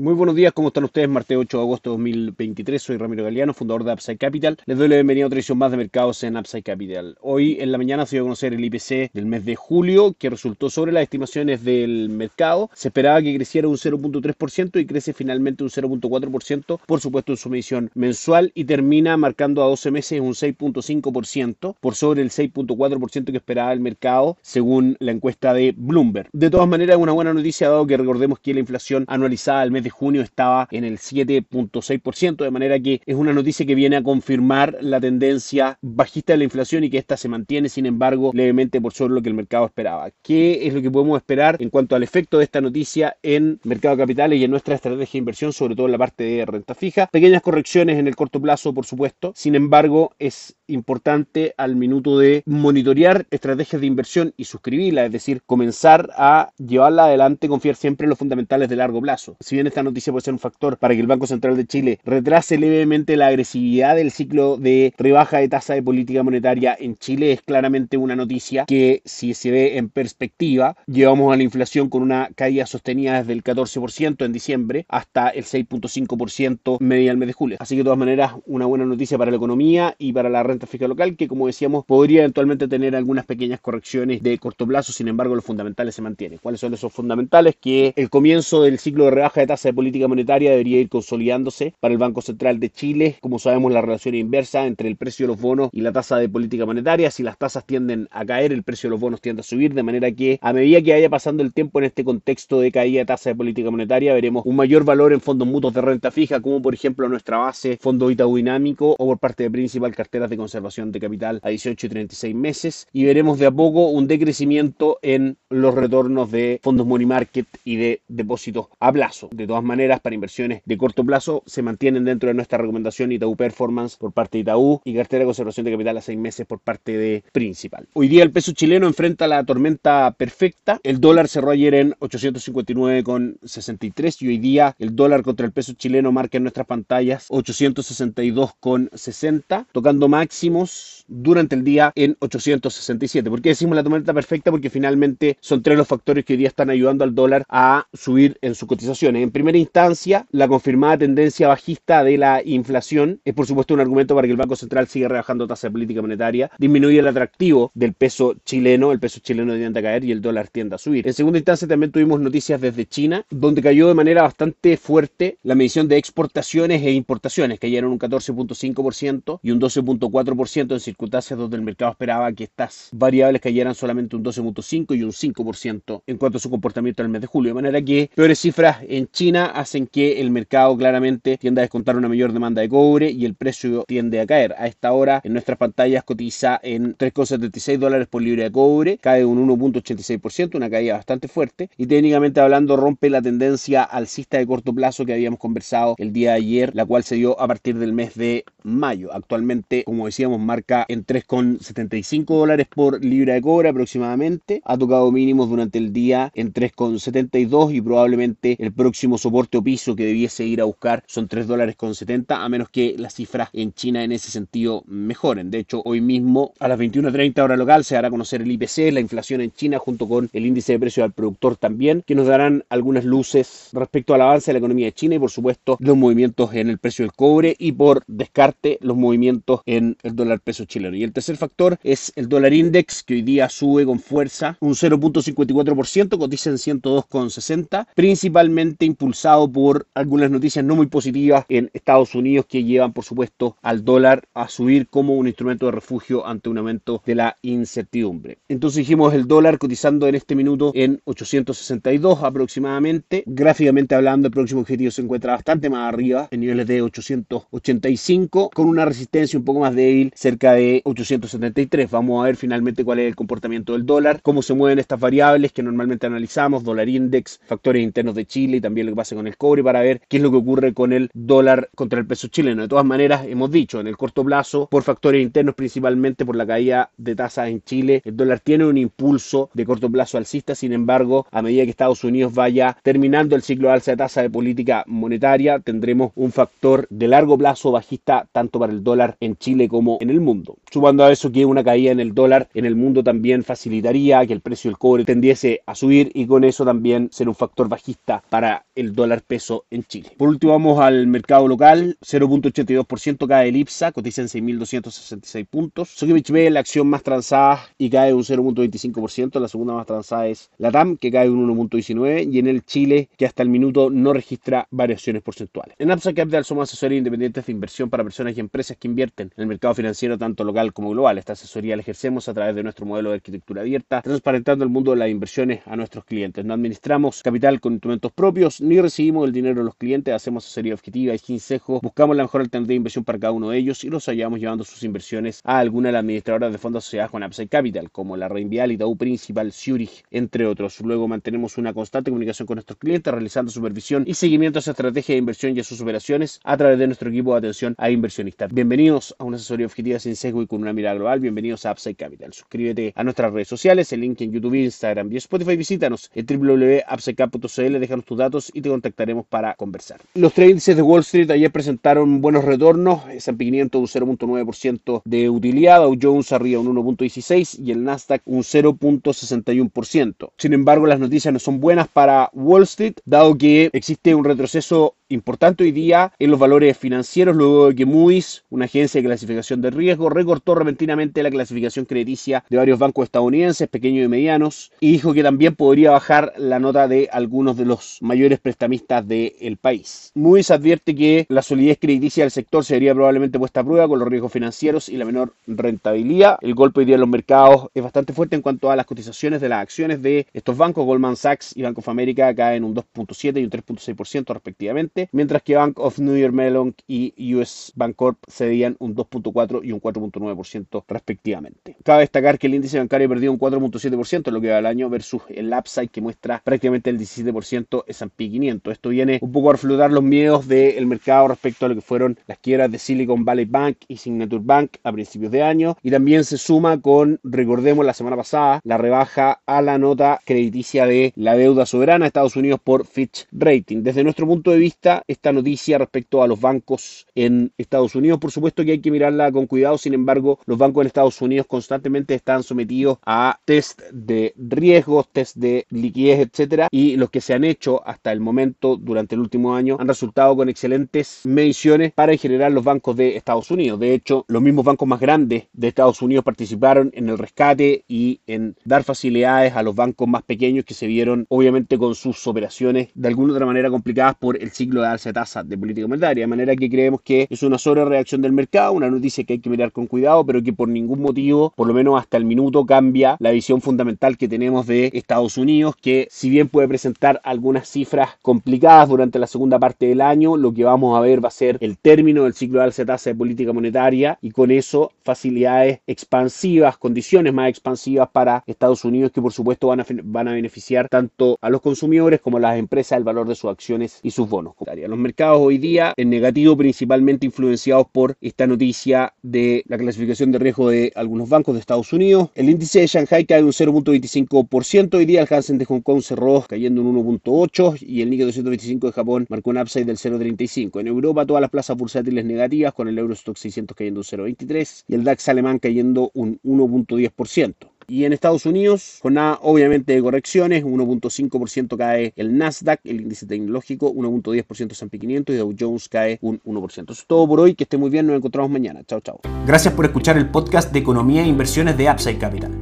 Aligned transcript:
Muy 0.00 0.14
buenos 0.14 0.36
días, 0.36 0.52
¿cómo 0.52 0.68
están 0.68 0.84
ustedes? 0.84 1.08
Martes 1.08 1.36
8 1.36 1.56
de 1.56 1.62
agosto 1.64 1.90
de 1.90 1.94
2023, 1.94 2.80
soy 2.80 2.98
Ramiro 2.98 3.24
Galeano, 3.24 3.52
fundador 3.52 3.82
de 3.82 3.94
Upside 3.94 4.16
Capital. 4.16 4.56
Les 4.64 4.78
doy 4.78 4.86
la 4.86 4.94
bienvenida 4.94 5.24
a 5.24 5.26
otra 5.26 5.38
edición 5.38 5.58
más 5.58 5.72
de 5.72 5.76
mercados 5.76 6.22
en 6.22 6.36
Upside 6.36 6.62
Capital. 6.62 7.18
Hoy 7.20 7.56
en 7.58 7.72
la 7.72 7.78
mañana 7.78 8.06
se 8.06 8.14
dio 8.14 8.22
a 8.22 8.26
conocer 8.26 8.54
el 8.54 8.64
IPC 8.64 9.10
del 9.12 9.26
mes 9.26 9.44
de 9.44 9.56
julio, 9.56 10.14
que 10.16 10.30
resultó 10.30 10.70
sobre 10.70 10.92
las 10.92 11.02
estimaciones 11.02 11.64
del 11.64 12.10
mercado. 12.10 12.70
Se 12.74 12.90
esperaba 12.90 13.20
que 13.20 13.34
creciera 13.34 13.66
un 13.66 13.74
0.3% 13.74 14.80
y 14.80 14.86
crece 14.86 15.12
finalmente 15.12 15.64
un 15.64 15.70
0.4%, 15.70 16.78
por 16.86 17.00
supuesto 17.00 17.32
en 17.32 17.36
su 17.36 17.50
medición 17.50 17.90
mensual, 17.94 18.52
y 18.54 18.66
termina 18.66 19.16
marcando 19.16 19.64
a 19.64 19.66
12 19.66 19.90
meses 19.90 20.20
un 20.20 20.34
6.5%, 20.34 21.74
por 21.80 21.96
sobre 21.96 22.22
el 22.22 22.30
6.4% 22.30 23.32
que 23.32 23.36
esperaba 23.36 23.72
el 23.72 23.80
mercado, 23.80 24.36
según 24.42 24.96
la 25.00 25.10
encuesta 25.10 25.52
de 25.54 25.74
Bloomberg. 25.76 26.28
De 26.32 26.50
todas 26.50 26.68
maneras, 26.68 26.94
es 26.94 27.02
una 27.02 27.10
buena 27.10 27.34
noticia, 27.34 27.68
dado 27.68 27.84
que 27.84 27.96
recordemos 27.96 28.38
que 28.38 28.54
la 28.54 28.60
inflación 28.60 29.04
anualizada 29.08 29.62
al 29.62 29.72
mes 29.72 29.82
de 29.82 29.87
junio 29.90 30.22
estaba 30.22 30.68
en 30.70 30.84
el 30.84 30.98
7.6%, 30.98 32.36
de 32.44 32.50
manera 32.50 32.78
que 32.80 33.00
es 33.04 33.14
una 33.14 33.32
noticia 33.32 33.66
que 33.66 33.74
viene 33.74 33.96
a 33.96 34.02
confirmar 34.02 34.78
la 34.80 35.00
tendencia 35.00 35.78
bajista 35.82 36.32
de 36.32 36.38
la 36.38 36.44
inflación 36.44 36.84
y 36.84 36.90
que 36.90 36.98
esta 36.98 37.16
se 37.16 37.28
mantiene, 37.28 37.68
sin 37.68 37.86
embargo, 37.86 38.30
levemente 38.34 38.80
por 38.80 38.92
sobre 38.92 39.14
lo 39.14 39.22
que 39.22 39.28
el 39.28 39.34
mercado 39.34 39.66
esperaba. 39.66 40.10
¿Qué 40.22 40.66
es 40.66 40.74
lo 40.74 40.82
que 40.82 40.90
podemos 40.90 41.16
esperar 41.18 41.56
en 41.60 41.70
cuanto 41.70 41.96
al 41.96 42.02
efecto 42.02 42.38
de 42.38 42.44
esta 42.44 42.60
noticia 42.60 43.16
en 43.22 43.60
mercado 43.64 43.96
de 43.96 44.02
capitales 44.02 44.40
y 44.40 44.44
en 44.44 44.50
nuestra 44.50 44.74
estrategia 44.74 45.12
de 45.12 45.18
inversión, 45.18 45.52
sobre 45.52 45.74
todo 45.74 45.86
en 45.86 45.92
la 45.92 45.98
parte 45.98 46.24
de 46.24 46.46
renta 46.46 46.74
fija? 46.74 47.06
Pequeñas 47.06 47.42
correcciones 47.42 47.98
en 47.98 48.06
el 48.06 48.16
corto 48.16 48.40
plazo, 48.40 48.74
por 48.74 48.86
supuesto, 48.86 49.32
sin 49.34 49.54
embargo, 49.54 50.14
es 50.18 50.57
importante 50.68 51.54
al 51.56 51.76
minuto 51.76 52.18
de 52.18 52.42
monitorear 52.46 53.26
estrategias 53.30 53.80
de 53.80 53.86
inversión 53.86 54.34
y 54.36 54.44
suscribirla, 54.44 55.06
es 55.06 55.12
decir, 55.12 55.42
comenzar 55.44 56.10
a 56.16 56.52
llevarla 56.58 57.06
adelante, 57.06 57.48
confiar 57.48 57.76
siempre 57.76 58.04
en 58.04 58.10
los 58.10 58.18
fundamentales 58.18 58.68
de 58.68 58.76
largo 58.76 59.00
plazo. 59.00 59.36
Si 59.40 59.56
bien 59.56 59.66
esta 59.66 59.82
noticia 59.82 60.12
puede 60.12 60.24
ser 60.24 60.34
un 60.34 60.40
factor 60.40 60.78
para 60.78 60.94
que 60.94 61.00
el 61.00 61.06
Banco 61.06 61.26
Central 61.26 61.56
de 61.56 61.66
Chile 61.66 61.98
retrase 62.04 62.58
levemente 62.58 63.16
la 63.16 63.28
agresividad 63.28 63.96
del 63.96 64.10
ciclo 64.10 64.56
de 64.56 64.92
rebaja 64.96 65.38
de 65.38 65.48
tasa 65.48 65.74
de 65.74 65.82
política 65.82 66.22
monetaria 66.22 66.76
en 66.78 66.96
Chile, 66.96 67.32
es 67.32 67.42
claramente 67.42 67.96
una 67.96 68.16
noticia 68.16 68.64
que 68.66 69.02
si 69.04 69.34
se 69.34 69.50
ve 69.50 69.78
en 69.78 69.88
perspectiva, 69.88 70.76
llevamos 70.86 71.32
a 71.32 71.36
la 71.36 71.42
inflación 71.42 71.88
con 71.88 72.02
una 72.02 72.30
caída 72.34 72.66
sostenida 72.66 73.18
desde 73.18 73.32
el 73.32 73.42
14% 73.42 74.24
en 74.24 74.32
diciembre 74.32 74.86
hasta 74.88 75.28
el 75.28 75.44
6.5% 75.44 76.78
media 76.80 77.10
al 77.10 77.16
mes 77.16 77.28
de 77.28 77.32
julio. 77.32 77.56
Así 77.60 77.74
que 77.74 77.80
de 77.80 77.84
todas 77.84 77.98
maneras, 77.98 78.32
una 78.46 78.66
buena 78.66 78.84
noticia 78.84 79.18
para 79.18 79.30
la 79.30 79.36
economía 79.36 79.94
y 79.98 80.12
para 80.12 80.28
la 80.28 80.42
renta 80.42 80.57
fija 80.66 80.88
local 80.88 81.16
que 81.16 81.28
como 81.28 81.46
decíamos 81.46 81.84
podría 81.84 82.20
eventualmente 82.20 82.68
tener 82.68 82.96
algunas 82.96 83.26
pequeñas 83.26 83.60
correcciones 83.60 84.22
de 84.22 84.38
corto 84.38 84.66
plazo, 84.66 84.92
sin 84.92 85.08
embargo 85.08 85.34
los 85.34 85.44
fundamentales 85.44 85.94
se 85.94 86.02
mantienen. 86.02 86.38
¿Cuáles 86.42 86.60
son 86.60 86.74
esos 86.74 86.92
fundamentales? 86.92 87.56
Que 87.60 87.92
el 87.96 88.10
comienzo 88.10 88.62
del 88.62 88.78
ciclo 88.78 89.04
de 89.04 89.10
rebaja 89.10 89.40
de 89.40 89.46
tasa 89.46 89.68
de 89.68 89.74
política 89.74 90.08
monetaria 90.08 90.50
debería 90.50 90.80
ir 90.80 90.88
consolidándose 90.88 91.74
para 91.80 91.92
el 91.92 91.98
Banco 91.98 92.20
Central 92.22 92.60
de 92.60 92.70
Chile. 92.70 93.16
Como 93.20 93.38
sabemos 93.38 93.72
la 93.72 93.80
relación 93.80 94.14
inversa 94.14 94.66
entre 94.66 94.88
el 94.88 94.96
precio 94.96 95.26
de 95.26 95.32
los 95.32 95.40
bonos 95.40 95.70
y 95.72 95.80
la 95.80 95.92
tasa 95.92 96.16
de 96.16 96.28
política 96.28 96.66
monetaria. 96.66 97.10
Si 97.10 97.22
las 97.22 97.38
tasas 97.38 97.64
tienden 97.64 98.08
a 98.10 98.24
caer, 98.24 98.52
el 98.52 98.62
precio 98.62 98.88
de 98.88 98.92
los 98.92 99.00
bonos 99.00 99.20
tiende 99.20 99.40
a 99.40 99.44
subir, 99.44 99.74
de 99.74 99.82
manera 99.82 100.10
que 100.12 100.38
a 100.42 100.52
medida 100.52 100.82
que 100.82 100.92
vaya 100.92 101.10
pasando 101.10 101.42
el 101.42 101.52
tiempo 101.52 101.78
en 101.78 101.86
este 101.86 102.04
contexto 102.04 102.60
de 102.60 102.72
caída 102.72 103.00
de 103.00 103.06
tasa 103.06 103.30
de 103.30 103.36
política 103.36 103.70
monetaria, 103.70 104.14
veremos 104.14 104.44
un 104.46 104.56
mayor 104.56 104.84
valor 104.84 105.12
en 105.12 105.20
fondos 105.20 105.48
mutuos 105.48 105.74
de 105.74 105.80
renta 105.80 106.10
fija, 106.10 106.40
como 106.40 106.60
por 106.62 106.74
ejemplo 106.74 107.08
nuestra 107.08 107.38
base 107.38 107.78
Fondo 107.80 108.10
Itaú 108.10 108.36
Dinámico 108.36 108.94
o 108.98 109.06
por 109.06 109.18
parte 109.18 109.44
de 109.44 109.50
Principal 109.50 109.94
Carteras 109.94 110.30
de 110.30 110.36
conservación 110.48 110.90
de 110.92 111.00
capital 111.00 111.40
a 111.42 111.50
18 111.50 111.86
y 111.86 111.90
36 111.90 112.34
meses 112.34 112.88
y 112.90 113.04
veremos 113.04 113.38
de 113.38 113.44
a 113.46 113.50
poco 113.50 113.88
un 113.88 114.08
decrecimiento 114.08 114.98
en 115.02 115.36
los 115.50 115.74
retornos 115.74 116.30
de 116.30 116.58
fondos 116.62 116.86
money 116.86 117.04
market 117.06 117.46
y 117.64 117.76
de 117.76 118.00
depósitos 118.08 118.68
a 118.80 118.90
plazo. 118.90 119.28
De 119.30 119.46
todas 119.46 119.62
maneras, 119.62 120.00
para 120.00 120.14
inversiones 120.14 120.62
de 120.64 120.78
corto 120.78 121.04
plazo 121.04 121.42
se 121.44 121.60
mantienen 121.60 122.06
dentro 122.06 122.28
de 122.28 122.34
nuestra 122.34 122.56
recomendación 122.56 123.12
Itaú 123.12 123.36
Performance 123.36 123.98
por 123.98 124.12
parte 124.12 124.38
de 124.38 124.42
Itaú 124.42 124.80
y 124.84 124.94
cartera 124.94 125.18
de 125.20 125.26
conservación 125.26 125.66
de 125.66 125.72
capital 125.72 125.98
a 125.98 126.00
6 126.00 126.18
meses 126.18 126.46
por 126.46 126.60
parte 126.60 126.96
de 126.96 127.22
Principal. 127.32 127.86
Hoy 127.92 128.08
día 128.08 128.22
el 128.22 128.32
peso 128.32 128.52
chileno 128.52 128.86
enfrenta 128.86 129.28
la 129.28 129.44
tormenta 129.44 130.10
perfecta. 130.12 130.80
El 130.82 130.98
dólar 130.98 131.28
cerró 131.28 131.50
ayer 131.50 131.74
en 131.74 131.92
859,63 132.00 134.22
y 134.22 134.28
hoy 134.28 134.38
día 134.38 134.74
el 134.78 134.96
dólar 134.96 135.22
contra 135.22 135.44
el 135.44 135.52
peso 135.52 135.74
chileno 135.74 136.10
marca 136.10 136.38
en 136.38 136.44
nuestras 136.44 136.66
pantallas 136.66 137.28
862,60, 137.28 139.66
tocando 139.72 140.08
máximos 140.38 141.04
durante 141.08 141.56
el 141.56 141.64
día 141.64 141.90
en 141.96 142.16
867. 142.20 143.28
¿Por 143.28 143.40
qué 143.40 143.48
decimos 143.50 143.74
la 143.74 143.82
tormenta 143.82 144.14
perfecta? 144.14 144.50
Porque 144.50 144.70
finalmente 144.70 145.36
son 145.40 145.62
tres 145.62 145.76
los 145.76 145.88
factores 145.88 146.24
que 146.24 146.34
hoy 146.34 146.36
día 146.36 146.48
están 146.48 146.70
ayudando 146.70 147.02
al 147.02 147.14
dólar 147.14 147.44
a 147.48 147.88
subir 147.92 148.38
en 148.42 148.54
sus 148.54 148.68
cotizaciones. 148.68 149.22
En 149.22 149.30
primera 149.30 149.58
instancia, 149.58 150.26
la 150.30 150.46
confirmada 150.46 150.98
tendencia 150.98 151.48
bajista 151.48 152.04
de 152.04 152.18
la 152.18 152.42
inflación 152.44 153.20
es 153.24 153.34
por 153.34 153.46
supuesto 153.46 153.74
un 153.74 153.80
argumento 153.80 154.14
para 154.14 154.28
que 154.28 154.32
el 154.32 154.36
Banco 154.36 154.54
Central 154.54 154.86
siga 154.86 155.08
rebajando 155.08 155.46
tasa 155.46 155.68
de 155.68 155.72
política 155.72 156.02
monetaria, 156.02 156.50
disminuye 156.58 156.98
el 157.00 157.08
atractivo 157.08 157.72
del 157.74 157.94
peso 157.94 158.36
chileno, 158.44 158.92
el 158.92 159.00
peso 159.00 159.20
chileno 159.20 159.56
tiende 159.56 159.80
a 159.80 159.82
caer 159.82 160.04
y 160.04 160.12
el 160.12 160.20
dólar 160.20 160.48
tiende 160.48 160.76
a 160.76 160.78
subir. 160.78 161.06
En 161.06 161.14
segunda 161.14 161.38
instancia 161.38 161.66
también 161.66 161.90
tuvimos 161.90 162.20
noticias 162.20 162.60
desde 162.60 162.86
China, 162.86 163.24
donde 163.30 163.62
cayó 163.62 163.88
de 163.88 163.94
manera 163.94 164.22
bastante 164.22 164.76
fuerte 164.76 165.38
la 165.42 165.54
medición 165.54 165.88
de 165.88 165.96
exportaciones 165.96 166.82
e 166.82 166.92
importaciones, 166.92 167.58
cayeron 167.58 167.90
un 167.90 167.98
14.5% 167.98 169.40
y 169.42 169.50
un 169.50 169.60
12.4% 169.60 170.27
en 170.28 170.80
circunstancias 170.80 171.38
donde 171.38 171.56
el 171.56 171.62
mercado 171.62 171.92
esperaba 171.92 172.32
que 172.32 172.44
estas 172.44 172.88
variables 172.92 173.40
cayeran 173.40 173.74
solamente 173.74 174.16
un 174.16 174.24
12.5 174.24 174.96
y 174.96 175.02
un 175.02 175.12
5% 175.12 176.02
en 176.06 176.16
cuanto 176.16 176.38
a 176.38 176.40
su 176.40 176.50
comportamiento 176.50 177.02
en 177.02 177.06
el 177.06 177.12
mes 177.12 177.20
de 177.22 177.26
julio. 177.26 177.50
De 177.50 177.54
manera 177.54 177.82
que 177.82 178.10
peores 178.14 178.38
cifras 178.38 178.78
en 178.88 179.08
China 179.08 179.46
hacen 179.46 179.86
que 179.86 180.20
el 180.20 180.30
mercado 180.30 180.76
claramente 180.76 181.38
tienda 181.38 181.60
a 181.60 181.64
descontar 181.64 181.96
una 181.96 182.08
mayor 182.08 182.32
demanda 182.32 182.62
de 182.62 182.68
cobre 182.68 183.10
y 183.10 183.24
el 183.24 183.34
precio 183.34 183.84
tiende 183.86 184.20
a 184.20 184.26
caer. 184.26 184.54
A 184.58 184.66
esta 184.66 184.92
hora 184.92 185.20
en 185.24 185.32
nuestras 185.32 185.58
pantallas 185.58 186.04
cotiza 186.04 186.60
en 186.62 186.96
3,76 186.96 187.78
dólares 187.78 188.08
por 188.08 188.22
libra 188.22 188.44
de 188.44 188.52
cobre, 188.52 188.98
cae 188.98 189.24
un 189.24 189.48
1.86%, 189.48 190.56
una 190.56 190.70
caída 190.70 190.94
bastante 190.94 191.28
fuerte 191.28 191.70
y 191.76 191.86
técnicamente 191.86 192.40
hablando 192.40 192.76
rompe 192.76 193.10
la 193.10 193.22
tendencia 193.22 193.82
alcista 193.82 194.38
de 194.38 194.46
corto 194.46 194.74
plazo 194.74 195.06
que 195.06 195.12
habíamos 195.12 195.38
conversado 195.38 195.94
el 195.98 196.12
día 196.12 196.32
de 196.32 196.36
ayer, 196.36 196.74
la 196.74 196.84
cual 196.84 197.04
se 197.04 197.16
dio 197.16 197.40
a 197.40 197.46
partir 197.46 197.78
del 197.78 197.92
mes 197.92 198.14
de 198.14 198.44
mayo. 198.62 199.12
Actualmente, 199.12 199.84
como 199.84 200.07
decíamos, 200.08 200.40
marca 200.40 200.84
en 200.88 201.04
3,75 201.04 202.26
dólares 202.26 202.66
por 202.74 203.04
libra 203.04 203.34
de 203.34 203.42
cobre 203.42 203.68
aproximadamente. 203.68 204.60
Ha 204.64 204.76
tocado 204.76 205.10
mínimos 205.12 205.48
durante 205.48 205.78
el 205.78 205.92
día 205.92 206.32
en 206.34 206.52
3,72 206.52 207.74
y 207.74 207.80
probablemente 207.80 208.56
el 208.58 208.72
próximo 208.72 209.18
soporte 209.18 209.58
o 209.58 209.62
piso 209.62 209.94
que 209.96 210.04
debiese 210.04 210.44
ir 210.44 210.60
a 210.60 210.64
buscar 210.64 211.02
son 211.06 211.28
3 211.28 211.46
dólares 211.46 211.76
con 211.76 211.94
70 211.94 212.42
a 212.42 212.48
menos 212.48 212.68
que 212.70 212.94
las 212.98 213.14
cifras 213.14 213.48
en 213.52 213.72
China 213.72 214.02
en 214.02 214.12
ese 214.12 214.30
sentido 214.30 214.82
mejoren. 214.86 215.50
De 215.50 215.58
hecho, 215.58 215.82
hoy 215.84 216.00
mismo 216.00 216.52
a 216.58 216.68
las 216.68 216.78
21.30 216.78 217.42
hora 217.42 217.56
local 217.56 217.84
se 217.84 217.96
hará 217.96 218.10
conocer 218.10 218.42
el 218.42 218.50
IPC, 218.50 218.92
la 218.92 219.00
inflación 219.00 219.40
en 219.40 219.52
China 219.52 219.78
junto 219.78 220.08
con 220.08 220.28
el 220.32 220.46
índice 220.46 220.72
de 220.72 220.78
precio 220.78 221.04
al 221.04 221.12
productor 221.12 221.56
también, 221.56 222.02
que 222.06 222.14
nos 222.14 222.26
darán 222.26 222.64
algunas 222.68 223.04
luces 223.04 223.68
respecto 223.72 224.14
al 224.14 224.22
avance 224.22 224.50
de 224.50 224.54
la 224.54 224.58
economía 224.58 224.86
de 224.86 224.92
China 224.92 225.16
y 225.16 225.18
por 225.18 225.30
supuesto 225.30 225.76
los 225.80 225.96
movimientos 225.96 226.54
en 226.54 226.68
el 226.68 226.78
precio 226.78 227.04
del 227.04 227.12
cobre 227.12 227.54
y 227.58 227.72
por 227.72 228.02
descarte 228.06 228.78
los 228.80 228.96
movimientos 228.96 229.60
en 229.66 229.96
el 230.02 230.14
dólar 230.14 230.40
peso 230.40 230.64
chileno. 230.64 230.96
Y 230.96 231.04
el 231.04 231.12
tercer 231.12 231.36
factor 231.36 231.78
es 231.82 232.12
el 232.16 232.28
dólar 232.28 232.52
index, 232.52 233.02
que 233.02 233.14
hoy 233.14 233.22
día 233.22 233.48
sube 233.48 233.84
con 233.84 234.00
fuerza 234.00 234.56
un 234.60 234.74
0.54%, 234.74 236.18
cotiza 236.18 236.50
en 236.50 236.56
102,60, 236.56 237.86
principalmente 237.94 238.84
impulsado 238.84 239.50
por 239.50 239.86
algunas 239.94 240.30
noticias 240.30 240.64
no 240.64 240.76
muy 240.76 240.86
positivas 240.86 241.44
en 241.48 241.70
Estados 241.72 242.14
Unidos 242.14 242.46
que 242.48 242.64
llevan, 242.64 242.92
por 242.92 243.04
supuesto, 243.04 243.56
al 243.62 243.84
dólar 243.84 244.28
a 244.34 244.48
subir 244.48 244.88
como 244.88 245.14
un 245.14 245.26
instrumento 245.26 245.66
de 245.66 245.72
refugio 245.72 246.26
ante 246.26 246.48
un 246.48 246.58
aumento 246.58 247.02
de 247.04 247.14
la 247.14 247.36
incertidumbre. 247.42 248.38
Entonces 248.48 248.78
dijimos 248.78 249.14
el 249.14 249.26
dólar 249.26 249.58
cotizando 249.58 250.06
en 250.06 250.14
este 250.14 250.34
minuto 250.34 250.72
en 250.74 251.00
862 251.04 252.22
aproximadamente. 252.22 253.24
Gráficamente 253.26 253.94
hablando, 253.94 254.28
el 254.28 254.32
próximo 254.32 254.60
objetivo 254.60 254.90
se 254.90 255.02
encuentra 255.02 255.32
bastante 255.32 255.70
más 255.70 255.92
arriba, 255.92 256.28
en 256.30 256.40
niveles 256.40 256.66
de 256.66 256.82
885, 256.82 258.50
con 258.54 258.68
una 258.68 258.84
resistencia 258.84 259.38
un 259.38 259.44
poco 259.44 259.60
más 259.60 259.74
débil 259.74 259.87
débil 259.88 260.12
cerca 260.14 260.52
de 260.52 260.82
873. 260.84 261.90
Vamos 261.90 262.22
a 262.22 262.26
ver 262.26 262.36
finalmente 262.36 262.84
cuál 262.84 263.00
es 263.00 263.08
el 263.08 263.16
comportamiento 263.16 263.72
del 263.72 263.86
dólar, 263.86 264.20
cómo 264.22 264.42
se 264.42 264.54
mueven 264.54 264.78
estas 264.78 265.00
variables 265.00 265.52
que 265.52 265.62
normalmente 265.62 266.06
analizamos, 266.06 266.64
dólar 266.64 266.88
index, 266.88 267.40
factores 267.46 267.82
internos 267.82 268.14
de 268.14 268.26
Chile 268.26 268.58
y 268.58 268.60
también 268.60 268.86
lo 268.86 268.92
que 268.92 268.96
pasa 268.96 269.16
con 269.16 269.26
el 269.26 269.36
cobre 269.36 269.64
para 269.64 269.80
ver 269.80 270.00
qué 270.08 270.18
es 270.18 270.22
lo 270.22 270.30
que 270.30 270.36
ocurre 270.36 270.74
con 270.74 270.92
el 270.92 271.10
dólar 271.14 271.70
contra 271.74 271.98
el 271.98 272.06
peso 272.06 272.28
chileno. 272.28 272.62
De 272.62 272.68
todas 272.68 272.84
maneras, 272.84 273.26
hemos 273.26 273.50
dicho, 273.50 273.80
en 273.80 273.86
el 273.86 273.96
corto 273.96 274.24
plazo, 274.24 274.68
por 274.70 274.82
factores 274.82 275.22
internos, 275.22 275.54
principalmente 275.54 276.24
por 276.24 276.36
la 276.36 276.46
caída 276.46 276.90
de 276.96 277.14
tasas 277.14 277.48
en 277.48 277.62
Chile, 277.62 278.02
el 278.04 278.16
dólar 278.16 278.40
tiene 278.40 278.66
un 278.66 278.76
impulso 278.76 279.50
de 279.54 279.64
corto 279.64 279.90
plazo 279.90 280.18
alcista, 280.18 280.54
sin 280.54 280.72
embargo, 280.72 281.26
a 281.30 281.42
medida 281.42 281.64
que 281.64 281.70
Estados 281.70 282.04
Unidos 282.04 282.34
vaya 282.34 282.76
terminando 282.82 283.36
el 283.36 283.42
ciclo 283.42 283.68
de 283.68 283.74
alza 283.74 283.92
de 283.92 283.96
tasa 283.96 284.22
de 284.22 284.30
política 284.30 284.84
monetaria, 284.86 285.58
tendremos 285.58 286.12
un 286.14 286.32
factor 286.32 286.86
de 286.90 287.08
largo 287.08 287.38
plazo 287.38 287.72
bajista 287.72 288.26
tanto 288.32 288.58
para 288.58 288.72
el 288.72 288.82
dólar 288.82 289.16
en 289.20 289.36
Chile 289.36 289.68
como 289.68 289.77
en 290.00 290.10
el 290.10 290.20
mundo. 290.20 290.56
Sumando 290.70 291.04
a 291.04 291.12
eso 291.12 291.30
que 291.30 291.44
una 291.44 291.64
caída 291.64 291.92
en 291.92 292.00
el 292.00 292.14
dólar 292.14 292.48
en 292.54 292.64
el 292.64 292.76
mundo 292.76 293.02
también 293.02 293.44
facilitaría 293.44 294.26
que 294.26 294.32
el 294.32 294.40
precio 294.40 294.70
del 294.70 294.78
cobre 294.78 295.04
tendiese 295.04 295.62
a 295.66 295.74
subir 295.74 296.10
y 296.14 296.26
con 296.26 296.44
eso 296.44 296.64
también 296.64 297.08
ser 297.12 297.28
un 297.28 297.34
factor 297.34 297.68
bajista 297.68 298.22
para 298.28 298.64
el 298.74 298.94
dólar 298.94 299.22
peso 299.22 299.64
en 299.70 299.84
Chile. 299.84 300.10
Por 300.16 300.28
último 300.28 300.52
vamos 300.52 300.80
al 300.80 301.06
mercado 301.06 301.48
local, 301.48 301.96
0.82% 302.00 303.26
cae 303.26 303.48
el 303.48 303.56
IPSA, 303.56 303.92
cotiza 303.92 304.22
en 304.22 304.28
6.266 304.28 305.46
puntos. 305.46 305.88
Sokimich 305.90 306.30
B, 306.30 306.50
la 306.50 306.60
acción 306.60 306.88
más 306.88 307.02
transada 307.02 307.60
y 307.76 307.90
cae 307.90 308.12
un 308.12 308.22
0.25%, 308.22 309.40
la 309.40 309.48
segunda 309.48 309.74
más 309.74 309.86
transada 309.86 310.26
es 310.26 310.50
la 310.58 310.70
TAM 310.70 310.96
que 310.96 311.10
cae 311.10 311.28
un 311.28 311.48
1.19 311.48 312.32
y 312.32 312.38
en 312.38 312.46
el 312.46 312.64
Chile 312.64 313.08
que 313.16 313.26
hasta 313.26 313.42
el 313.42 313.48
minuto 313.48 313.90
no 313.90 314.12
registra 314.12 314.66
variaciones 314.70 315.22
porcentuales. 315.22 315.74
En 315.78 315.90
Upside 315.90 316.14
Capital 316.14 316.44
somos 316.44 316.68
asesores 316.68 316.98
independientes 316.98 317.46
de 317.46 317.52
inversión 317.52 317.90
para 317.90 318.04
personas 318.04 318.36
y 318.36 318.40
empresas 318.40 318.76
que 318.76 318.88
invierten 318.88 319.30
en 319.36 319.42
el 319.42 319.48
mercado 319.48 319.67
financiero 319.74 320.16
tanto 320.16 320.44
local 320.44 320.72
como 320.72 320.90
global. 320.90 321.18
Esta 321.18 321.34
asesoría 321.34 321.76
la 321.76 321.82
ejercemos 321.82 322.28
a 322.28 322.34
través 322.34 322.54
de 322.54 322.62
nuestro 322.62 322.86
modelo 322.86 323.10
de 323.10 323.16
arquitectura 323.16 323.62
abierta, 323.62 324.02
transparentando 324.02 324.64
el 324.64 324.70
mundo 324.70 324.92
de 324.92 324.98
las 324.98 325.10
inversiones 325.10 325.60
a 325.66 325.76
nuestros 325.76 326.04
clientes. 326.04 326.44
No 326.44 326.54
administramos 326.54 327.22
capital 327.22 327.60
con 327.60 327.74
instrumentos 327.74 328.12
propios 328.12 328.60
ni 328.60 328.80
recibimos 328.80 329.26
el 329.26 329.32
dinero 329.32 329.60
de 329.60 329.64
los 329.64 329.74
clientes, 329.74 330.14
hacemos 330.14 330.44
asesoría 330.44 330.74
objetiva 330.74 331.14
y 331.14 331.18
sin 331.18 331.38
buscamos 331.82 332.16
la 332.16 332.22
mejor 332.24 332.40
alternativa 332.40 332.72
de 332.72 332.76
inversión 332.76 333.04
para 333.04 333.18
cada 333.18 333.32
uno 333.32 333.50
de 333.50 333.58
ellos 333.58 333.84
y 333.84 333.90
los 333.90 334.06
hallamos 334.06 334.40
llevando 334.40 334.64
sus 334.64 334.82
inversiones 334.82 335.40
a 335.44 335.58
alguna 335.58 335.88
de 335.88 335.92
las 335.92 336.00
administradoras 336.00 336.52
de 336.52 336.58
fondos 336.58 336.84
asociadas 336.84 337.10
con 337.10 337.22
Upside 337.22 337.48
Capital, 337.48 337.90
como 337.90 338.16
la 338.16 338.28
Reinvial, 338.28 338.72
Itaú 338.72 338.96
Principal, 338.96 339.52
Zurich, 339.52 340.04
entre 340.10 340.46
otros. 340.46 340.80
Luego 340.80 341.08
mantenemos 341.08 341.58
una 341.58 341.72
constante 341.72 342.10
comunicación 342.10 342.46
con 342.46 342.56
nuestros 342.56 342.78
clientes, 342.78 343.12
realizando 343.12 343.50
supervisión 343.50 344.04
y 344.06 344.14
seguimiento 344.14 344.58
a 344.58 344.62
su 344.62 344.70
estrategia 344.70 345.14
de 345.14 345.18
inversión 345.18 345.56
y 345.56 345.60
a 345.60 345.64
sus 345.64 345.80
operaciones 345.80 346.40
a 346.44 346.56
través 346.56 346.78
de 346.78 346.86
nuestro 346.86 347.08
equipo 347.08 347.32
de 347.32 347.38
atención 347.38 347.74
a 347.78 347.90
inversionistas. 347.90 348.52
Bienvenidos 348.52 349.14
a 349.18 349.24
una 349.24 349.36
asesoría 349.36 349.57
objetiva 349.64 349.98
sin 349.98 350.16
sesgo 350.16 350.42
y 350.42 350.46
con 350.46 350.62
una 350.62 350.72
mirada 350.72 350.96
global. 350.96 351.20
Bienvenidos 351.20 351.66
a 351.66 351.72
Upside 351.72 351.96
Capital. 351.96 352.32
Suscríbete 352.32 352.92
a 352.94 353.04
nuestras 353.04 353.32
redes 353.32 353.48
sociales, 353.48 353.92
el 353.92 354.00
link 354.00 354.20
en 354.20 354.32
YouTube, 354.32 354.54
Instagram 354.54 355.12
y 355.12 355.16
Spotify. 355.16 355.56
Visítanos 355.56 356.10
en 356.14 356.26
www.upsidecap.cl, 356.26 357.80
déjanos 357.80 358.04
tus 358.04 358.18
datos 358.18 358.50
y 358.52 358.60
te 358.60 358.68
contactaremos 358.68 359.26
para 359.26 359.54
conversar. 359.54 360.00
Los 360.14 360.32
tres 360.32 360.50
índices 360.50 360.76
de 360.76 360.82
Wall 360.82 361.00
Street 361.00 361.30
ayer 361.30 361.50
presentaron 361.50 362.20
buenos 362.20 362.44
retornos. 362.44 363.08
S&P 363.10 363.44
500 363.44 363.80
un 363.80 363.86
0.9% 364.18 365.02
de 365.04 365.30
utilidad, 365.30 365.80
Dow 365.80 365.96
Jones 366.00 366.32
arriba 366.32 366.60
un 366.60 366.74
1.16 366.74 367.60
y 367.64 367.72
el 367.72 367.84
Nasdaq 367.84 368.22
un 368.26 368.42
0.61%. 368.42 370.30
Sin 370.36 370.52
embargo, 370.52 370.86
las 370.86 371.00
noticias 371.00 371.32
no 371.32 371.38
son 371.38 371.60
buenas 371.60 371.88
para 371.88 372.30
Wall 372.32 372.64
Street, 372.64 372.94
dado 373.04 373.36
que 373.36 373.70
existe 373.72 374.14
un 374.14 374.24
retroceso 374.24 374.94
importante 375.08 375.64
hoy 375.64 375.72
día 375.72 376.12
en 376.18 376.30
los 376.30 376.38
valores 376.38 376.76
financieros 376.76 377.36
luego 377.36 377.68
de 377.68 377.74
que 377.74 377.86
Moody's, 377.86 378.44
una 378.50 378.66
agencia 378.66 379.00
de 379.00 379.06
clasificación 379.06 379.60
de 379.60 379.70
riesgo, 379.70 380.10
recortó 380.10 380.54
repentinamente 380.54 381.22
la 381.22 381.30
clasificación 381.30 381.84
crediticia 381.84 382.44
de 382.48 382.56
varios 382.56 382.78
bancos 382.78 383.04
estadounidenses, 383.04 383.68
pequeños 383.68 384.04
y 384.04 384.08
medianos, 384.08 384.72
y 384.80 384.92
dijo 384.92 385.14
que 385.14 385.22
también 385.22 385.54
podría 385.54 385.92
bajar 385.92 386.32
la 386.36 386.58
nota 386.58 386.88
de 386.88 387.08
algunos 387.12 387.56
de 387.56 387.64
los 387.64 387.98
mayores 388.00 388.38
prestamistas 388.38 389.06
del 389.06 389.56
país. 389.60 390.12
Moody's 390.14 390.50
advierte 390.50 390.94
que 390.94 391.26
la 391.28 391.42
solidez 391.42 391.78
crediticia 391.80 392.24
del 392.24 392.30
sector 392.30 392.64
sería 392.64 392.94
probablemente 392.94 393.38
puesta 393.38 393.60
a 393.60 393.64
prueba 393.64 393.88
con 393.88 393.98
los 393.98 394.08
riesgos 394.08 394.32
financieros 394.32 394.88
y 394.88 394.96
la 394.96 395.04
menor 395.04 395.34
rentabilidad. 395.46 396.38
El 396.42 396.54
golpe 396.54 396.80
hoy 396.80 396.86
día 396.86 396.96
en 396.96 397.00
los 397.00 397.08
mercados 397.08 397.68
es 397.74 397.82
bastante 397.82 398.12
fuerte 398.12 398.36
en 398.36 398.42
cuanto 398.42 398.70
a 398.70 398.76
las 398.76 398.86
cotizaciones 398.86 399.40
de 399.40 399.48
las 399.48 399.62
acciones 399.62 400.02
de 400.02 400.26
estos 400.32 400.56
bancos. 400.56 400.84
Goldman 400.84 401.16
Sachs 401.16 401.56
y 401.56 401.62
Bank 401.62 401.78
of 401.78 401.88
America 401.88 402.34
caen 402.34 402.64
un 402.64 402.74
2.7 402.74 403.40
y 403.40 403.44
un 403.44 403.50
3.6% 403.50 404.32
respectivamente, 404.32 404.97
mientras 405.12 405.42
que 405.42 405.56
Bank 405.56 405.78
of 405.78 405.98
New 405.98 406.16
York 406.16 406.34
Mellon 406.34 406.74
y 406.86 407.34
US 407.34 407.72
Bancorp 407.74 408.18
cedían 408.28 408.76
un 408.78 408.94
2.4 408.94 409.60
y 409.64 409.72
un 409.72 409.80
4.9% 409.80 410.84
respectivamente. 410.88 411.76
Cabe 411.84 412.00
destacar 412.00 412.38
que 412.38 412.46
el 412.46 412.54
índice 412.54 412.78
bancario 412.78 413.08
perdió 413.08 413.30
un 413.32 413.38
4.7% 413.38 414.28
en 414.28 414.34
lo 414.34 414.40
que 414.40 414.50
va 414.50 414.58
al 414.58 414.66
año 414.66 414.88
versus 414.88 415.22
el 415.28 415.52
upside 415.52 415.88
que 415.88 416.00
muestra 416.00 416.42
prácticamente 416.44 416.90
el 416.90 416.98
17% 416.98 417.84
S&P 417.86 418.30
500. 418.30 418.72
Esto 418.72 418.88
viene 418.88 419.18
un 419.20 419.32
poco 419.32 419.50
a 419.50 419.52
reflotar 419.52 419.90
los 419.90 420.02
miedos 420.02 420.48
del 420.48 420.86
mercado 420.86 421.28
respecto 421.28 421.66
a 421.66 421.68
lo 421.68 421.74
que 421.74 421.80
fueron 421.80 422.18
las 422.26 422.38
quiebras 422.38 422.70
de 422.70 422.78
Silicon 422.78 423.24
Valley 423.24 423.44
Bank 423.44 423.78
y 423.88 423.96
Signature 423.96 424.42
Bank 424.44 424.76
a 424.82 424.92
principios 424.92 425.32
de 425.32 425.42
año 425.42 425.76
y 425.82 425.90
también 425.90 426.24
se 426.24 426.38
suma 426.38 426.80
con, 426.80 427.20
recordemos 427.22 427.84
la 427.84 427.94
semana 427.94 428.16
pasada, 428.16 428.60
la 428.64 428.78
rebaja 428.78 429.40
a 429.46 429.62
la 429.62 429.78
nota 429.78 430.20
crediticia 430.24 430.86
de 430.86 431.12
la 431.16 431.36
deuda 431.36 431.66
soberana 431.66 432.04
de 432.04 432.08
Estados 432.08 432.36
Unidos 432.36 432.60
por 432.62 432.86
Fitch 432.86 433.26
Rating. 433.32 433.82
Desde 433.82 434.04
nuestro 434.04 434.26
punto 434.26 434.50
de 434.50 434.58
vista, 434.58 434.87
esta 435.06 435.32
noticia 435.32 435.78
respecto 435.78 436.22
a 436.22 436.26
los 436.26 436.40
bancos 436.40 437.06
en 437.14 437.52
Estados 437.58 437.94
Unidos, 437.94 438.18
por 438.18 438.30
supuesto 438.30 438.64
que 438.64 438.72
hay 438.72 438.80
que 438.80 438.90
mirarla 438.90 439.30
con 439.32 439.46
cuidado, 439.46 439.78
sin 439.78 439.94
embargo, 439.94 440.38
los 440.46 440.58
bancos 440.58 440.82
en 440.82 440.86
Estados 440.88 441.20
Unidos 441.20 441.46
constantemente 441.46 442.14
están 442.14 442.42
sometidos 442.42 442.98
a 443.04 443.38
test 443.44 443.82
de 443.92 444.34
riesgos, 444.36 445.08
test 445.12 445.36
de 445.36 445.66
liquidez, 445.70 446.20
etcétera, 446.20 446.68
y 446.70 446.96
los 446.96 447.10
que 447.10 447.20
se 447.20 447.34
han 447.34 447.44
hecho 447.44 447.86
hasta 447.86 448.12
el 448.12 448.20
momento 448.20 448.76
durante 448.76 449.14
el 449.14 449.20
último 449.20 449.54
año 449.54 449.76
han 449.78 449.88
resultado 449.88 450.36
con 450.36 450.48
excelentes 450.48 451.20
mediciones 451.24 451.92
para 451.92 452.12
en 452.12 452.18
general 452.18 452.54
los 452.54 452.64
bancos 452.64 452.96
de 452.96 453.16
Estados 453.16 453.50
Unidos. 453.50 453.80
De 453.80 453.94
hecho, 453.94 454.24
los 454.28 454.42
mismos 454.42 454.64
bancos 454.64 454.88
más 454.88 455.00
grandes 455.00 455.44
de 455.52 455.68
Estados 455.68 456.02
Unidos 456.02 456.24
participaron 456.24 456.90
en 456.94 457.08
el 457.08 457.18
rescate 457.18 457.84
y 457.88 458.20
en 458.26 458.56
dar 458.64 458.84
facilidades 458.84 459.54
a 459.54 459.62
los 459.62 459.74
bancos 459.74 460.08
más 460.08 460.22
pequeños 460.22 460.64
que 460.64 460.74
se 460.74 460.86
vieron 460.86 461.26
obviamente 461.28 461.78
con 461.78 461.94
sus 461.94 462.26
operaciones 462.26 462.88
de 462.94 463.08
alguna 463.08 463.32
otra 463.34 463.46
manera 463.46 463.70
complicadas 463.70 464.16
por 464.16 464.40
el 464.40 464.50
ciclo 464.50 464.77
de 464.82 464.88
alza 464.88 465.10
de 465.10 465.14
tasa 465.14 465.42
de 465.42 465.56
política 465.56 465.86
monetaria, 465.86 466.22
de 466.22 466.26
manera 466.26 466.56
que 466.56 466.68
creemos 466.68 467.00
que 467.02 467.26
es 467.30 467.42
una 467.42 467.58
sola 467.58 467.84
reacción 467.84 468.22
del 468.22 468.32
mercado, 468.32 468.72
una 468.72 468.90
noticia 468.90 469.24
que 469.24 469.34
hay 469.34 469.38
que 469.38 469.50
mirar 469.50 469.72
con 469.72 469.86
cuidado, 469.86 470.24
pero 470.24 470.42
que 470.42 470.52
por 470.52 470.68
ningún 470.68 471.00
motivo, 471.02 471.52
por 471.56 471.66
lo 471.66 471.74
menos 471.74 471.98
hasta 472.00 472.16
el 472.16 472.24
minuto, 472.24 472.66
cambia 472.66 473.16
la 473.20 473.30
visión 473.30 473.60
fundamental 473.60 474.16
que 474.16 474.28
tenemos 474.28 474.66
de 474.66 474.90
Estados 474.94 475.38
Unidos, 475.38 475.74
que 475.80 476.08
si 476.10 476.30
bien 476.30 476.48
puede 476.48 476.68
presentar 476.68 477.20
algunas 477.24 477.68
cifras 477.68 478.10
complicadas 478.22 478.88
durante 478.88 479.18
la 479.18 479.26
segunda 479.26 479.58
parte 479.58 479.86
del 479.86 480.00
año, 480.00 480.36
lo 480.36 480.52
que 480.52 480.64
vamos 480.64 480.96
a 480.96 481.00
ver 481.00 481.22
va 481.22 481.28
a 481.28 481.32
ser 481.32 481.58
el 481.60 481.78
término 481.78 482.24
del 482.24 482.34
ciclo 482.34 482.58
de 482.58 482.66
alza 482.66 482.82
de 482.82 482.86
tasa 482.86 483.10
de 483.10 483.16
política 483.16 483.52
monetaria 483.52 484.18
y 484.22 484.30
con 484.30 484.50
eso 484.50 484.92
facilidades 485.02 485.80
expansivas, 485.86 486.78
condiciones 486.78 487.32
más 487.32 487.48
expansivas 487.48 488.08
para 488.10 488.42
Estados 488.46 488.84
Unidos 488.84 489.12
que 489.12 489.22
por 489.22 489.32
supuesto 489.32 489.68
van 489.68 489.80
a, 489.80 489.86
van 490.04 490.28
a 490.28 490.32
beneficiar 490.32 490.88
tanto 490.88 491.36
a 491.40 491.50
los 491.50 491.60
consumidores 491.60 492.20
como 492.20 492.38
a 492.38 492.40
las 492.40 492.58
empresas 492.58 492.98
el 492.98 493.04
valor 493.04 493.26
de 493.28 493.34
sus 493.34 493.50
acciones 493.50 494.00
y 494.02 494.10
sus 494.10 494.28
bonos. 494.28 494.54
Los 494.76 494.98
mercados 494.98 495.38
hoy 495.40 495.58
día 495.58 495.94
en 495.96 496.10
negativo 496.10 496.56
principalmente 496.56 497.24
influenciados 497.24 497.86
por 497.90 498.16
esta 498.20 498.46
noticia 498.46 499.14
de 499.22 499.62
la 499.66 499.78
clasificación 499.78 500.30
de 500.30 500.38
riesgo 500.38 500.68
de 500.68 500.92
algunos 500.94 501.28
bancos 501.28 501.54
de 501.54 501.60
Estados 501.60 501.92
Unidos. 501.92 502.30
El 502.34 502.50
índice 502.50 502.80
de 502.80 502.86
Shanghai 502.86 503.24
cae 503.24 503.42
un 503.42 503.52
0.25%, 503.52 504.94
hoy 504.94 505.06
día 505.06 505.22
el 505.22 505.28
Hansen 505.30 505.56
de 505.58 505.64
Hong 505.64 505.80
Kong 505.80 506.02
cerró 506.02 506.44
cayendo 506.46 506.82
un 506.82 506.96
1.8% 506.96 507.78
y 507.80 508.02
el 508.02 508.10
Nikkei 508.10 508.26
225 508.26 508.88
de 508.88 508.92
Japón 508.92 509.26
marcó 509.28 509.50
un 509.50 509.58
upside 509.58 509.86
del 509.86 509.96
0.35%. 509.96 510.80
En 510.80 510.86
Europa 510.86 511.24
todas 511.24 511.40
las 511.40 511.50
plazas 511.50 511.76
bursátiles 511.76 512.24
negativas 512.24 512.74
con 512.74 512.88
el 512.88 512.98
Eurostock 512.98 513.36
600 513.36 513.76
cayendo 513.76 514.00
un 514.00 514.04
0.23% 514.04 514.84
y 514.88 514.94
el 514.94 515.04
DAX 515.04 515.28
alemán 515.28 515.58
cayendo 515.58 516.10
un 516.14 516.40
1.10%. 516.42 517.77
Y 517.90 518.04
en 518.04 518.12
Estados 518.12 518.44
Unidos, 518.44 518.98
con 519.00 519.14
nada 519.14 519.38
obviamente 519.40 519.94
de 519.94 520.02
correcciones, 520.02 520.62
1.5% 520.62 521.74
cae 521.78 522.12
el 522.16 522.36
Nasdaq, 522.36 522.80
el 522.84 523.00
índice 523.00 523.24
tecnológico, 523.24 523.90
1.10% 523.94 524.72
S&P 524.72 524.98
500 524.98 525.34
y 525.34 525.38
Dow 525.38 525.54
Jones 525.58 525.88
cae 525.88 526.18
un 526.20 526.38
1%. 526.42 526.68
Eso 526.68 526.92
es 526.92 527.06
todo 527.06 527.26
por 527.26 527.40
hoy, 527.40 527.54
que 527.54 527.64
esté 527.64 527.78
muy 527.78 527.88
bien, 527.88 528.06
nos 528.06 528.18
encontramos 528.18 528.50
mañana. 528.50 528.84
Chao, 528.84 529.00
chao. 529.00 529.20
Gracias 529.46 529.72
por 529.72 529.86
escuchar 529.86 530.18
el 530.18 530.28
podcast 530.28 530.70
de 530.70 530.80
Economía 530.80 531.22
e 531.22 531.28
Inversiones 531.28 531.78
de 531.78 531.90
Upside 531.90 532.18
Capital. 532.18 532.52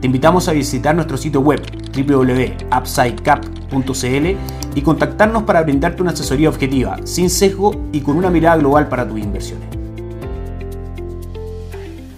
Te 0.00 0.06
invitamos 0.06 0.46
a 0.46 0.52
visitar 0.52 0.94
nuestro 0.94 1.16
sitio 1.16 1.40
web 1.40 1.60
www.upsidecap.cl 1.92 4.76
y 4.76 4.82
contactarnos 4.82 5.42
para 5.42 5.62
brindarte 5.62 6.02
una 6.02 6.12
asesoría 6.12 6.48
objetiva, 6.48 7.04
sin 7.04 7.28
sesgo 7.28 7.88
y 7.90 8.02
con 8.02 8.16
una 8.16 8.30
mirada 8.30 8.58
global 8.58 8.88
para 8.88 9.08
tus 9.08 9.18
inversiones. 9.18 9.66